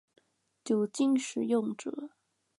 [0.63, 2.09] 酒精使用者